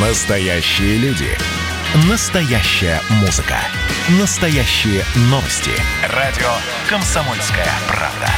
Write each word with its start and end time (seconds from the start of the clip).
Настоящие 0.00 0.96
люди. 0.98 1.26
Настоящая 2.08 3.00
музыка. 3.20 3.56
Настоящие 4.20 5.02
новости. 5.22 5.72
Радио 6.14 6.46
«Комсомольская 6.88 7.66
правда». 7.88 8.28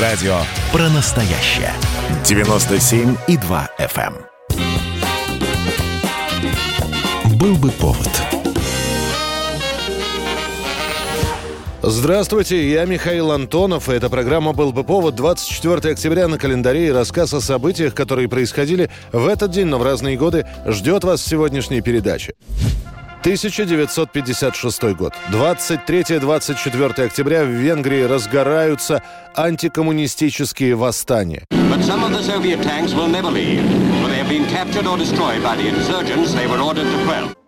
Радио 0.00 0.42
про 0.70 0.88
настоящее. 0.90 1.72
97,2 2.22 3.68
FM. 3.80 4.14
эм. 4.54 7.36
Был 7.36 7.56
бы 7.56 7.72
повод. 7.72 8.31
Здравствуйте, 11.84 12.70
я 12.70 12.84
Михаил 12.84 13.32
Антонов, 13.32 13.88
эта 13.88 14.08
программа 14.08 14.52
«Был 14.52 14.72
бы 14.72 14.84
повод» 14.84 15.16
24 15.16 15.92
октября 15.92 16.28
на 16.28 16.38
календаре 16.38 16.86
и 16.86 16.92
рассказ 16.92 17.34
о 17.34 17.40
событиях, 17.40 17.92
которые 17.92 18.28
происходили 18.28 18.88
в 19.10 19.26
этот 19.26 19.50
день, 19.50 19.66
но 19.66 19.78
в 19.78 19.82
разные 19.82 20.16
годы, 20.16 20.46
ждет 20.64 21.02
вас 21.02 21.22
в 21.22 21.28
сегодняшней 21.28 21.80
передаче. 21.80 22.34
1956 23.22 24.82
год. 24.94 25.12
23-24 25.32 27.04
октября 27.04 27.44
в 27.44 27.48
Венгрии 27.48 28.02
разгораются 28.02 29.02
антикоммунистические 29.34 30.76
восстания. 30.76 31.46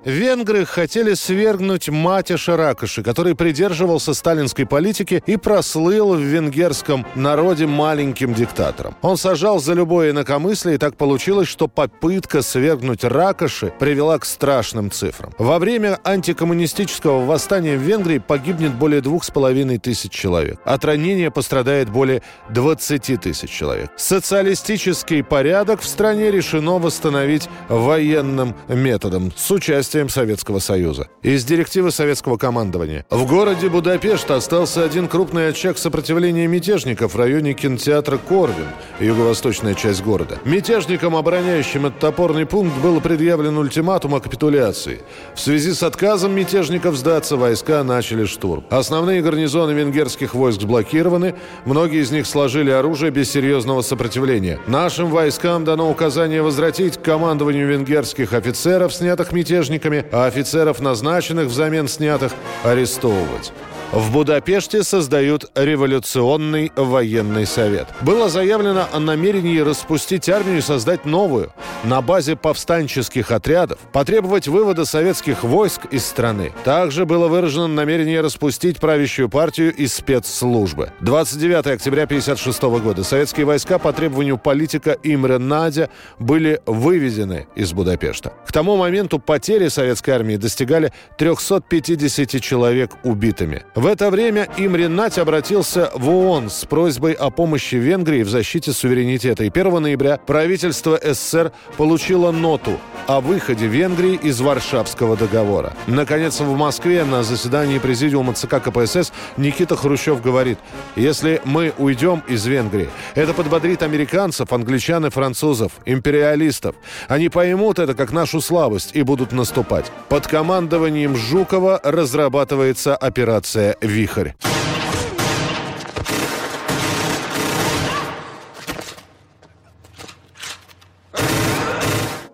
Венгры 0.04 0.66
хотели 0.66 1.14
свергнуть 1.14 1.88
Матиша 1.88 2.58
Ракоши, 2.58 3.02
который 3.02 3.34
придерживался 3.34 4.12
сталинской 4.12 4.66
политики 4.66 5.22
и 5.26 5.36
прослыл 5.36 6.14
в 6.14 6.20
венгерском 6.20 7.06
народе 7.14 7.66
маленьким 7.66 8.34
диктатором. 8.34 8.94
Он 9.00 9.16
сажал 9.16 9.60
за 9.60 9.72
любое 9.72 10.10
инакомыслие, 10.10 10.74
и 10.74 10.78
так 10.78 10.96
получилось, 10.96 11.48
что 11.48 11.68
попытка 11.68 12.42
свергнуть 12.42 13.02
Ракоши 13.02 13.72
привела 13.78 14.18
к 14.18 14.26
страшным 14.26 14.90
цифрам. 14.90 15.32
Во 15.38 15.58
время 15.58 15.98
антикоммунистического 16.04 17.24
восстания 17.24 17.78
в 17.78 17.80
Венгрии 17.80 18.18
погибнет 18.18 18.74
более 18.74 19.00
двух 19.00 19.24
с 19.24 19.30
половиной 19.30 19.78
тысяч 19.78 20.12
человек. 20.12 20.58
От 20.66 20.84
ранения 20.84 21.30
пострадает 21.30 21.88
более 21.88 22.20
20 22.50 23.20
тысяч 23.22 23.48
человек. 23.48 23.90
Социалистический 23.96 25.24
порядок 25.24 25.80
в 25.80 25.86
стране 25.86 26.30
решено 26.30 26.78
восстановить 26.78 27.48
военным 27.68 28.54
методом 28.68 29.32
с 29.34 29.50
участием 29.50 29.93
Советского 29.94 30.58
Союза. 30.58 31.08
Из 31.22 31.44
директивы 31.44 31.92
советского 31.92 32.36
командования. 32.36 33.06
В 33.10 33.26
городе 33.26 33.68
Будапешт 33.68 34.28
остался 34.28 34.82
один 34.82 35.06
крупный 35.06 35.48
очаг 35.48 35.78
сопротивления 35.78 36.48
мятежников 36.48 37.14
в 37.14 37.16
районе 37.16 37.54
кинотеатра 37.54 38.18
Корвин, 38.18 38.66
юго-восточная 38.98 39.74
часть 39.74 40.02
города. 40.02 40.40
Мятежникам, 40.44 41.14
обороняющим 41.14 41.86
этот 41.86 42.02
опорный 42.02 42.44
пункт, 42.44 42.76
был 42.78 43.00
предъявлен 43.00 43.56
ультиматум 43.56 44.16
о 44.16 44.20
капитуляции. 44.20 45.02
В 45.36 45.40
связи 45.40 45.72
с 45.72 45.84
отказом 45.84 46.34
мятежников 46.34 46.96
сдаться, 46.96 47.36
войска 47.36 47.84
начали 47.84 48.24
штурм. 48.24 48.64
Основные 48.70 49.22
гарнизоны 49.22 49.70
венгерских 49.70 50.34
войск 50.34 50.62
блокированы, 50.62 51.36
многие 51.64 52.02
из 52.02 52.10
них 52.10 52.26
сложили 52.26 52.70
оружие 52.70 53.12
без 53.12 53.30
серьезного 53.30 53.82
сопротивления. 53.82 54.58
Нашим 54.66 55.10
войскам 55.10 55.64
дано 55.64 55.88
указание 55.88 56.42
возвратить 56.42 56.96
к 56.96 57.02
командованию 57.02 57.68
венгерских 57.68 58.32
офицеров, 58.32 58.92
снятых 58.92 59.30
мятежниками, 59.30 59.83
а 60.12 60.26
офицеров, 60.26 60.80
назначенных 60.80 61.48
взамен 61.48 61.88
снятых, 61.88 62.32
арестовывать. 62.62 63.52
В 63.94 64.10
Будапеште 64.10 64.82
создают 64.82 65.52
революционный 65.54 66.72
военный 66.74 67.46
совет. 67.46 67.86
Было 68.00 68.28
заявлено 68.28 68.88
о 68.92 68.98
намерении 68.98 69.60
распустить 69.60 70.28
армию 70.28 70.58
и 70.58 70.62
создать 70.62 71.04
новую. 71.04 71.52
На 71.84 72.02
базе 72.02 72.34
повстанческих 72.34 73.30
отрядов 73.30 73.78
потребовать 73.92 74.48
вывода 74.48 74.84
советских 74.84 75.44
войск 75.44 75.82
из 75.92 76.04
страны. 76.04 76.52
Также 76.64 77.06
было 77.06 77.28
выражено 77.28 77.68
намерение 77.68 78.20
распустить 78.20 78.80
правящую 78.80 79.28
партию 79.28 79.72
и 79.72 79.86
спецслужбы. 79.86 80.90
29 81.00 81.64
октября 81.66 82.02
1956 82.02 82.62
года 82.82 83.04
советские 83.04 83.46
войска 83.46 83.78
по 83.78 83.92
требованию 83.92 84.38
политика 84.38 84.98
Имре 85.04 85.38
Надя 85.38 85.88
были 86.18 86.60
выведены 86.66 87.46
из 87.54 87.72
Будапешта. 87.72 88.32
К 88.44 88.50
тому 88.50 88.76
моменту 88.76 89.20
потери 89.20 89.68
советской 89.68 90.10
армии 90.10 90.34
достигали 90.34 90.92
350 91.16 92.42
человек 92.42 92.96
убитыми. 93.04 93.62
Это 93.86 94.10
время 94.10 94.48
Имре 94.56 94.88
Надь 94.88 95.18
обратился 95.18 95.90
в 95.94 96.08
ООН 96.08 96.48
с 96.48 96.64
просьбой 96.64 97.12
о 97.12 97.30
помощи 97.30 97.74
Венгрии 97.74 98.22
в 98.22 98.28
защите 98.28 98.72
суверенитета. 98.72 99.44
И 99.44 99.48
1 99.48 99.82
ноября 99.82 100.18
правительство 100.18 100.98
СССР 101.02 101.50
получило 101.76 102.30
ноту 102.30 102.78
о 103.06 103.20
выходе 103.20 103.66
Венгрии 103.66 104.14
из 104.14 104.40
Варшавского 104.40 105.16
договора. 105.16 105.74
Наконец, 105.86 106.40
в 106.40 106.56
Москве 106.56 107.04
на 107.04 107.22
заседании 107.22 107.78
Президиума 107.78 108.32
ЦК 108.34 108.62
КПСС 108.62 109.12
Никита 109.36 109.76
Хрущев 109.76 110.22
говорит, 110.22 110.58
если 110.94 111.42
мы 111.44 111.72
уйдем 111.76 112.22
из 112.28 112.46
Венгрии, 112.46 112.88
это 113.14 113.34
подбодрит 113.34 113.82
американцев, 113.82 114.52
англичан 114.52 115.06
и 115.06 115.10
французов, 115.10 115.72
империалистов. 115.84 116.76
Они 117.08 117.28
поймут 117.28 117.78
это 117.78 117.94
как 117.94 118.12
нашу 118.12 118.40
слабость 118.40 118.90
и 118.94 119.02
будут 119.02 119.32
наступать. 119.32 119.90
Под 120.08 120.26
командованием 120.26 121.16
Жукова 121.16 121.80
разрабатывается 121.82 122.94
операция 122.94 123.63
«Вихрь». 123.80 124.30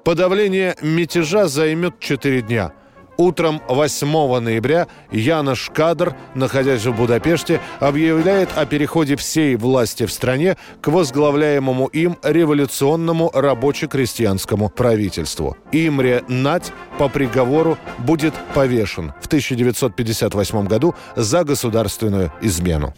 Подавление 0.05 0.77
мятежа 0.83 1.47
займет 1.47 2.01
4 2.01 2.43
дня. 2.43 2.73
Утром 3.20 3.60
8 3.69 4.41
ноября 4.41 4.88
Янош 5.12 5.70
Кадр, 5.75 6.16
находясь 6.34 6.86
в 6.86 6.97
Будапеште, 6.97 7.60
объявляет 7.78 8.48
о 8.56 8.64
переходе 8.64 9.14
всей 9.16 9.56
власти 9.56 10.06
в 10.06 10.12
стране 10.12 10.56
к 10.81 10.88
возглавляемому 10.88 11.88
им 11.88 12.16
революционному 12.22 13.31
рабоче-крестьянскому 13.34 14.70
правительству. 14.70 15.58
Имре 15.70 16.25
Нать 16.28 16.72
по 16.97 17.10
приговору 17.10 17.76
будет 17.98 18.32
повешен 18.54 19.12
в 19.20 19.26
1958 19.26 20.66
году 20.66 20.94
за 21.14 21.44
государственную 21.44 22.32
измену. 22.41 22.94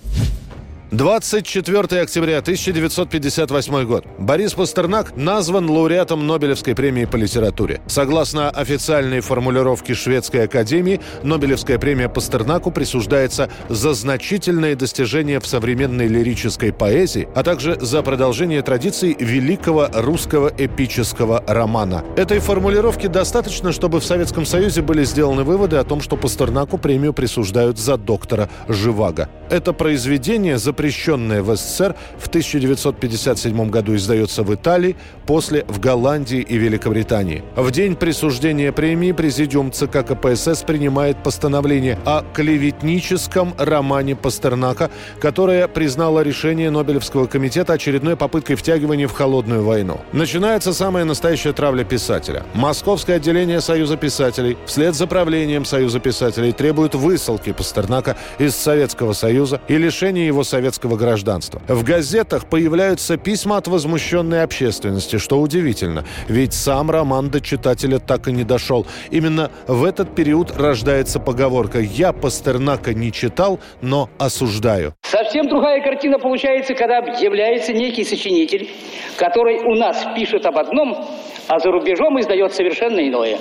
24 0.93 2.03
октября 2.03 2.39
1958 2.41 3.85
год. 3.87 4.05
Борис 4.19 4.53
Пастернак 4.53 5.17
назван 5.17 5.71
лауреатом 5.71 6.27
Нобелевской 6.27 6.75
премии 6.75 7.07
по 7.07 7.17
литературе. 7.17 7.81
Согласно 7.87 8.51
официальной 8.51 9.21
формулировке 9.21 9.95
Шведской 9.95 10.45
академии, 10.45 11.01
Нобелевская 11.23 11.79
премия 11.79 12.11
Пастернаку 12.11 12.71
присуждается 12.71 13.49
за 13.71 13.95
значительные 13.95 14.77
достижения 14.77 15.41
в 15.41 15.47
современной 15.47 16.09
лирической 16.09 16.75
поэзии, 16.75 17.27
а 17.35 17.43
также 17.43 17.79
за 17.81 18.03
продолжение 18.03 18.61
традиций 18.61 19.17
великого 19.19 19.89
русского 19.95 20.53
эпического 20.59 21.43
романа. 21.47 22.05
Этой 22.19 22.39
формулировки 22.39 23.07
достаточно, 23.07 23.73
чтобы 23.73 24.01
в 24.01 24.05
Советском 24.05 24.45
Союзе 24.45 24.83
были 24.83 25.05
сделаны 25.05 25.43
выводы 25.43 25.77
о 25.77 25.85
том, 25.85 26.03
что 26.03 26.19
Пастернаку 26.19 26.77
премию 26.77 27.15
присуждают 27.15 27.79
за 27.79 27.97
доктора 27.97 28.51
Живаго. 28.69 29.31
Это 29.49 29.73
произведение 29.73 30.59
запрещено 30.59 30.82
запрещенная 30.83 31.43
в 31.43 31.57
СССР, 31.57 31.95
в 32.19 32.27
1957 32.27 33.71
году 33.71 33.95
издается 33.95 34.43
в 34.43 34.53
Италии, 34.53 34.97
после 35.27 35.65
в 35.69 35.79
Голландии 35.79 36.41
и 36.41 36.57
Великобритании. 36.57 37.45
В 37.55 37.71
день 37.71 37.95
присуждения 37.95 38.73
премии 38.73 39.13
Президиум 39.13 39.71
ЦК 39.71 40.05
КПСС 40.05 40.65
принимает 40.67 41.23
постановление 41.23 41.99
о 42.05 42.25
клеветническом 42.35 43.55
романе 43.59 44.17
Пастернака, 44.17 44.91
которое 45.21 45.69
признало 45.69 46.23
решение 46.23 46.71
Нобелевского 46.71 47.27
комитета 47.27 47.75
очередной 47.75 48.17
попыткой 48.17 48.57
втягивания 48.57 49.07
в 49.07 49.13
холодную 49.13 49.63
войну. 49.63 50.01
Начинается 50.13 50.73
самая 50.73 51.05
настоящая 51.05 51.53
травля 51.53 51.85
писателя. 51.85 52.43
Московское 52.55 53.17
отделение 53.17 53.61
Союза 53.61 53.97
писателей 53.97 54.57
вслед 54.67 54.97
за 54.97 55.07
правлением 55.07 55.65
Союза 55.65 56.01
писателей 56.01 56.51
требует 56.51 56.97
высылки 56.97 57.53
Пастернака 57.53 58.17
из 58.41 58.57
Советского 58.57 59.13
Союза 59.13 59.61
и 59.69 59.79
лишения 59.79 60.27
его 60.27 60.43
советского 60.43 60.72
гражданства. 60.81 61.61
В 61.69 61.85
газетах 61.85 62.47
появляются 62.47 63.17
письма 63.17 63.57
от 63.57 63.69
возмущенной 63.69 64.43
общественности, 64.43 65.19
что 65.19 65.41
удивительно, 65.41 66.05
ведь 66.29 66.55
сам 66.55 66.91
роман 66.91 67.31
до 67.31 67.41
читателя 67.41 67.99
так 67.99 68.29
и 68.29 68.33
не 68.33 68.45
дошел. 68.45 68.87
Именно 69.11 69.51
в 69.67 69.85
этот 69.85 70.15
период 70.15 70.57
рождается 70.57 71.21
поговорка 71.21 71.79
«Я 71.79 72.13
Пастернака 72.13 72.95
не 72.95 73.13
читал, 73.13 73.61
но 73.81 74.09
осуждаю». 74.19 74.95
Совсем 75.03 75.49
другая 75.49 75.83
картина 75.83 76.19
получается, 76.19 76.75
когда 76.75 76.99
объявляется 76.99 77.73
некий 77.73 78.05
сочинитель, 78.05 78.71
который 79.17 79.61
у 79.61 79.75
нас 79.75 80.05
пишет 80.15 80.47
об 80.47 80.59
одном, 80.59 81.07
а 81.49 81.59
за 81.59 81.71
рубежом 81.71 82.21
издает 82.21 82.53
совершенно 82.53 83.01
иное. 83.07 83.39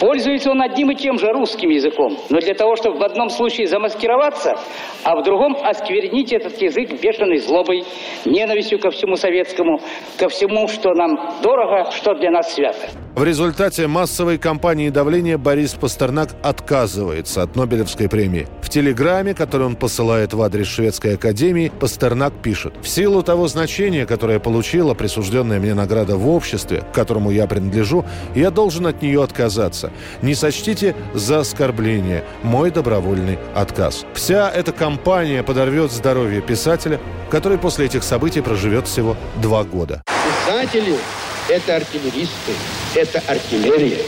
Пользуется 0.00 0.50
он 0.50 0.62
одним 0.62 0.90
и 0.90 0.94
тем 0.94 1.18
же 1.18 1.32
русским 1.32 1.70
языком, 1.70 2.18
но 2.28 2.38
для 2.38 2.54
того, 2.54 2.76
чтобы 2.76 2.98
в 2.98 3.02
одном 3.02 3.30
случае 3.30 3.66
замаскироваться, 3.66 4.54
а 5.02 5.16
в 5.16 5.22
другом 5.22 5.56
осквернить 5.62 6.32
этот 6.32 6.60
язык 6.60 7.00
бешеной 7.00 7.38
злобой, 7.38 7.84
ненавистью 8.24 8.78
ко 8.78 8.90
всему 8.90 9.16
советскому, 9.16 9.80
ко 10.18 10.28
всему, 10.28 10.68
что 10.68 10.92
нам 10.94 11.40
дорого, 11.42 11.90
что 11.92 12.14
для 12.14 12.30
нас 12.30 12.52
свято. 12.54 13.05
В 13.16 13.24
результате 13.24 13.86
массовой 13.86 14.36
кампании 14.36 14.90
давления 14.90 15.38
Борис 15.38 15.72
Пастернак 15.72 16.28
отказывается 16.42 17.42
от 17.42 17.56
Нобелевской 17.56 18.10
премии. 18.10 18.46
В 18.60 18.68
телеграмме, 18.68 19.32
который 19.32 19.66
он 19.66 19.74
посылает 19.74 20.34
в 20.34 20.42
адрес 20.42 20.66
Шведской 20.66 21.14
академии, 21.14 21.72
Пастернак 21.80 22.34
пишет 22.42 22.74
«В 22.82 22.86
силу 22.86 23.22
того 23.22 23.48
значения, 23.48 24.04
которое 24.04 24.38
получила 24.38 24.92
присужденная 24.92 25.58
мне 25.58 25.72
награда 25.72 26.18
в 26.18 26.28
обществе, 26.28 26.82
к 26.82 26.94
которому 26.94 27.30
я 27.30 27.46
принадлежу, 27.46 28.04
я 28.34 28.50
должен 28.50 28.86
от 28.86 29.00
нее 29.00 29.24
отказаться. 29.24 29.92
Не 30.20 30.34
сочтите 30.34 30.94
за 31.14 31.40
оскорбление 31.40 32.22
мой 32.42 32.70
добровольный 32.70 33.38
отказ». 33.54 34.04
Вся 34.12 34.50
эта 34.50 34.72
кампания 34.72 35.42
подорвет 35.42 35.90
здоровье 35.90 36.42
писателя, 36.42 37.00
который 37.30 37.56
после 37.56 37.86
этих 37.86 38.02
событий 38.02 38.42
проживет 38.42 38.86
всего 38.86 39.16
два 39.40 39.64
года. 39.64 40.02
Писатели– 40.44 40.96
это 41.48 41.76
артиллеристы, 41.76 42.52
это 42.94 43.22
артиллерия. 43.26 44.02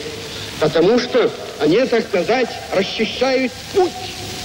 Потому 0.60 0.98
что 0.98 1.30
они, 1.60 1.78
так 1.86 2.04
сказать, 2.04 2.48
расчищают 2.72 3.52
путь 3.74 3.92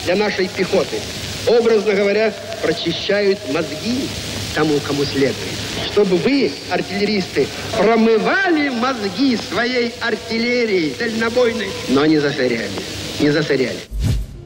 для 0.05 0.15
нашей 0.15 0.47
пехоты. 0.47 0.99
Образно 1.47 1.93
говоря, 1.93 2.33
прочищают 2.61 3.39
мозги 3.51 4.07
тому, 4.53 4.79
кому 4.79 5.03
следует. 5.05 5.35
Чтобы 5.91 6.17
вы, 6.17 6.51
артиллеристы, 6.69 7.47
промывали 7.77 8.69
мозги 8.69 9.37
своей 9.49 9.93
артиллерии 9.99 10.93
дальнобойной, 10.97 11.69
но 11.89 12.05
не 12.05 12.19
засоряли. 12.19 12.69
Не 13.19 13.31
засоряли. 13.31 13.77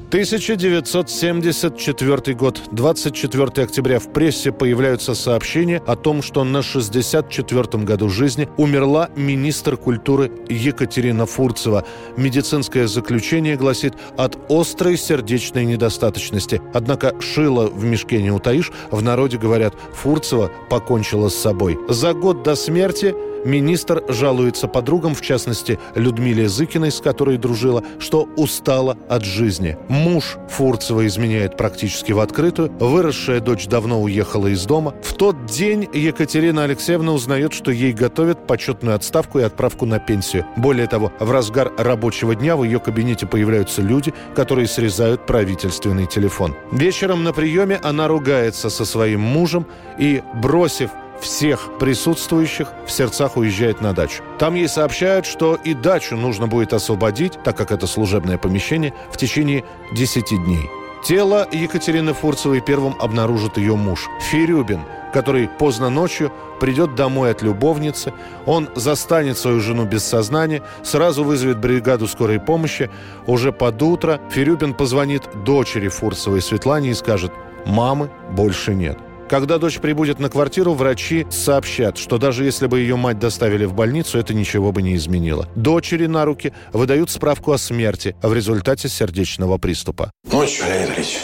1974 0.09 2.33
год. 2.33 2.61
24 2.71 3.65
октября 3.65 3.99
в 3.99 4.13
прессе 4.13 4.53
появляются 4.53 5.13
сообщения 5.13 5.83
о 5.85 5.97
том, 5.97 6.21
что 6.21 6.45
на 6.45 6.59
64-м 6.59 7.83
году 7.83 8.07
жизни 8.07 8.47
умерла 8.55 9.09
министр 9.17 9.75
культуры 9.75 10.31
Екатерина 10.47 11.25
Фурцева. 11.25 11.83
Медицинское 12.15 12.87
заключение 12.87 13.57
гласит 13.57 13.95
от 14.15 14.37
острой 14.49 14.97
сердечной 14.97 15.65
недостаточности. 15.65 16.61
Однако 16.73 17.13
шило 17.19 17.67
в 17.67 17.83
мешке 17.83 18.21
не 18.21 18.31
утаишь. 18.31 18.71
В 18.91 19.01
народе 19.01 19.37
говорят, 19.37 19.73
Фурцева 19.93 20.49
покончила 20.69 21.27
с 21.27 21.35
собой. 21.35 21.77
За 21.89 22.13
год 22.13 22.43
до 22.43 22.55
смерти 22.55 23.13
Министр 23.47 24.03
жалуется 24.09 24.67
подругам, 24.67 25.15
в 25.15 25.21
частности 25.21 25.79
Людмиле 25.95 26.49
Зыкиной, 26.49 26.91
с 26.91 26.99
которой 26.99 27.37
дружила, 27.37 27.81
что 27.97 28.27
устала 28.35 28.97
от 29.07 29.23
жизни. 29.23 29.77
Муж 29.87 30.35
Фурцева 30.49 31.07
изменяет 31.07 31.55
практически 31.55 32.11
в 32.11 32.19
открытую. 32.19 32.73
Выросшая 32.77 33.39
дочь 33.39 33.67
давно 33.67 34.01
уехала 34.01 34.47
из 34.47 34.65
дома. 34.65 34.93
В 35.01 35.13
тот 35.13 35.45
день 35.45 35.87
Екатерина 35.93 36.65
Алексеевна 36.65 37.13
узнает, 37.13 37.53
что 37.53 37.71
ей 37.71 37.93
готовят 37.93 38.45
почетную 38.45 38.97
отставку 38.97 39.39
и 39.39 39.43
отправку 39.43 39.85
на 39.85 39.99
пенсию. 39.99 40.45
Более 40.57 40.87
того, 40.87 41.13
в 41.21 41.31
разгар 41.31 41.71
рабочего 41.77 42.35
дня 42.35 42.57
в 42.57 42.65
ее 42.65 42.81
кабинете 42.81 43.27
появляются 43.27 43.81
люди, 43.81 44.13
которые 44.35 44.67
срезают 44.67 45.25
правительственный 45.25 46.05
телефон. 46.05 46.53
Вечером 46.73 47.23
на 47.23 47.31
приеме 47.31 47.79
она 47.81 48.09
ругается 48.09 48.69
со 48.69 48.83
своим 48.83 49.21
мужем 49.21 49.65
и, 49.97 50.21
бросив 50.33 50.89
всех 51.21 51.77
присутствующих 51.79 52.67
в 52.85 52.91
сердцах 52.91 53.37
уезжает 53.37 53.81
на 53.81 53.93
дачу. 53.93 54.23
Там 54.39 54.55
ей 54.55 54.67
сообщают, 54.67 55.25
что 55.25 55.55
и 55.55 55.73
дачу 55.73 56.15
нужно 56.15 56.47
будет 56.47 56.73
освободить, 56.73 57.39
так 57.43 57.57
как 57.57 57.71
это 57.71 57.87
служебное 57.87 58.37
помещение, 58.37 58.93
в 59.11 59.17
течение 59.17 59.63
10 59.93 60.29
дней. 60.45 60.69
Тело 61.03 61.47
Екатерины 61.51 62.13
Фурцевой 62.13 62.59
первым 62.59 62.95
обнаружит 62.99 63.57
ее 63.57 63.75
муж 63.75 64.09
Ферюбин, 64.29 64.81
который 65.13 65.47
поздно 65.47 65.89
ночью 65.89 66.33
придет 66.59 66.95
домой 66.95 67.31
от 67.31 67.41
любовницы, 67.41 68.13
он 68.45 68.67
застанет 68.75 69.37
свою 69.37 69.59
жену 69.61 69.85
без 69.85 70.03
сознания, 70.03 70.63
сразу 70.83 71.23
вызовет 71.23 71.59
бригаду 71.59 72.07
скорой 72.07 72.39
помощи. 72.39 72.89
Уже 73.25 73.51
под 73.51 73.81
утро 73.81 74.19
Ферюбин 74.31 74.73
позвонит 74.73 75.29
дочери 75.45 75.87
Фурцевой 75.87 76.41
Светлане 76.41 76.89
и 76.89 76.93
скажет 76.93 77.31
«мамы 77.65 78.09
больше 78.31 78.73
нет». 78.73 78.97
Когда 79.29 79.57
дочь 79.57 79.79
прибудет 79.79 80.19
на 80.19 80.29
квартиру, 80.29 80.73
врачи 80.73 81.27
сообщат, 81.29 81.97
что 81.97 82.17
даже 82.17 82.45
если 82.45 82.67
бы 82.67 82.79
ее 82.79 82.95
мать 82.95 83.19
доставили 83.19 83.65
в 83.65 83.73
больницу, 83.73 84.17
это 84.17 84.33
ничего 84.33 84.71
бы 84.71 84.81
не 84.81 84.95
изменило. 84.95 85.49
Дочери 85.55 86.05
на 86.05 86.23
руки 86.23 86.53
выдают 86.71 87.09
справку 87.09 87.51
о 87.51 87.57
смерти 87.57 88.15
в 88.21 88.33
результате 88.33 88.87
сердечного 88.87 89.57
приступа. 89.57 90.11
Что, 90.27 90.43
Леонид 90.43 90.95
Ильич, 90.95 91.19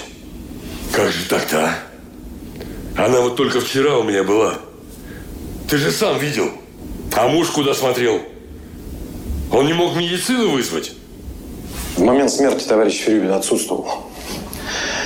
как 0.92 1.12
же 1.12 1.30
так-то, 1.30 1.66
а? 1.66 3.06
Она 3.06 3.22
вот 3.22 3.38
только 3.38 3.62
вчера 3.62 3.98
у 3.98 4.04
меня 4.04 4.24
была. 4.24 4.56
Ты 5.70 5.78
же 5.78 5.90
сам 5.90 6.20
видел. 6.20 6.52
А 7.16 7.28
муж 7.28 7.50
куда 7.52 7.74
смотрел? 7.74 8.22
Он 9.52 9.66
не 9.66 9.74
мог 9.74 9.96
медицину 9.96 10.50
вызвать? 10.50 10.94
В 11.96 12.02
момент 12.02 12.32
смерти 12.32 12.68
товарищ 12.68 13.00
Ферюбин 13.00 13.32
отсутствовал. 13.32 14.04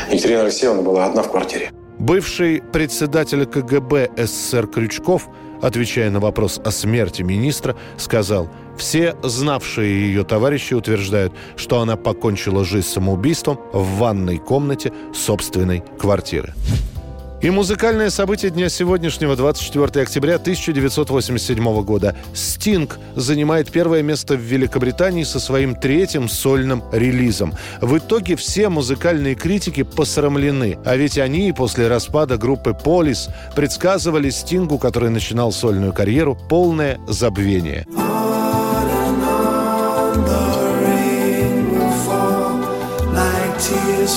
Екатерина 0.10 0.42
Алексеевна 0.44 0.82
была 0.82 1.06
одна 1.06 1.22
в 1.22 1.30
квартире. 1.30 1.72
Бывший 2.07 2.62
председатель 2.62 3.45
КГБ 3.45 4.12
СССР 4.15 4.68
Крючков, 4.68 5.27
отвечая 5.62 6.09
на 6.09 6.21
вопрос 6.21 6.57
о 6.63 6.71
смерти 6.71 7.21
министра, 7.21 7.75
сказал, 7.98 8.50
все 8.77 9.18
знавшие 9.24 10.07
ее 10.07 10.24
товарищи 10.24 10.74
утверждают, 10.74 11.33
что 11.57 11.81
она 11.81 11.98
покончила 11.98 12.63
жизнь 12.63 12.88
самоубийством 12.88 13.59
в 13.74 13.98
ванной 13.98 14.38
комнате 14.38 14.94
собственной 15.13 15.83
квартиры. 16.00 16.54
И 17.39 17.51
музыкальное 17.51 18.10
событие 18.10 18.50
дня 18.50 18.68
сегодняшнего, 18.68 19.36
24 19.36 20.01
октября 20.01 20.36
1987 20.36 21.84
года. 21.84 22.16
«Стинг» 22.34 22.98
занимает 23.16 23.72
первое 23.72 24.01
место 24.01 24.34
в 24.36 24.39
Великобритании 24.39 25.24
со 25.24 25.39
своим 25.39 25.75
третьим 25.75 26.30
сольным 26.30 26.84
релизом. 26.92 27.54
В 27.80 28.00
итоге 28.00 28.36
все 28.36 28.69
музыкальные 28.69 29.36
критики 29.36 29.84
посрамлены, 29.84 30.80
а 30.84 30.95
ведь 30.95 31.19
они 31.19 31.54
после 31.54 31.88
распада 31.88 32.38
группы 32.38 32.74
«Полис» 32.74 33.30
предсказывали 33.56 34.31
Стингу, 34.31 34.80
который 34.80 35.12
начинал 35.12 35.51
сольную 35.51 35.94
карьеру, 35.94 36.36
полное 36.50 37.00
забвение. 37.07 37.86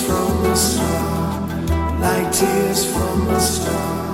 from 0.07 0.45
the 0.45 0.55
star. 0.55 1.10
Like 2.01 2.33
tears 2.33 2.91
from 2.91 3.29
a 3.29 3.41
star. 3.41 4.10